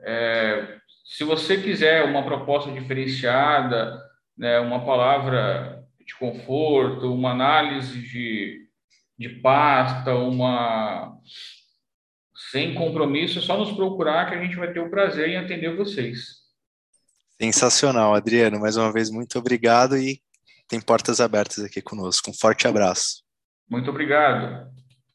É, 0.02 0.78
se 1.04 1.24
você 1.24 1.60
quiser 1.60 2.04
uma 2.04 2.24
proposta 2.24 2.70
diferenciada, 2.70 4.00
né, 4.36 4.60
uma 4.60 4.84
palavra 4.84 5.84
de 6.06 6.14
conforto, 6.16 7.12
uma 7.12 7.32
análise 7.32 8.00
de, 8.00 8.66
de 9.18 9.28
pasta, 9.40 10.14
uma 10.14 11.16
sem 12.50 12.74
compromisso, 12.74 13.38
é 13.38 13.42
só 13.42 13.56
nos 13.56 13.72
procurar 13.72 14.28
que 14.28 14.34
a 14.34 14.42
gente 14.42 14.56
vai 14.56 14.72
ter 14.72 14.80
o 14.80 14.90
prazer 14.90 15.28
em 15.28 15.36
atender 15.36 15.76
vocês. 15.76 16.40
Sensacional, 17.40 18.14
Adriano. 18.14 18.58
Mais 18.58 18.76
uma 18.76 18.92
vez, 18.92 19.10
muito 19.10 19.38
obrigado 19.38 19.96
e 19.96 20.20
tem 20.66 20.80
portas 20.80 21.20
abertas 21.20 21.64
aqui 21.64 21.80
conosco. 21.80 22.30
Um 22.30 22.34
forte 22.34 22.66
abraço. 22.66 23.22
Muito 23.68 23.88
obrigado. 23.90 24.68